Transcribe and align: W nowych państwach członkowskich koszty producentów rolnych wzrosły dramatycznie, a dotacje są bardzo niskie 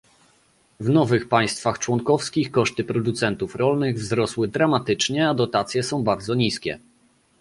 W 0.79 0.89
nowych 0.89 1.27
państwach 1.27 1.79
członkowskich 1.79 2.51
koszty 2.51 2.83
producentów 2.83 3.55
rolnych 3.55 3.95
wzrosły 3.97 4.47
dramatycznie, 4.47 5.29
a 5.29 5.33
dotacje 5.33 5.83
są 5.83 6.03
bardzo 6.03 6.35
niskie 6.35 6.79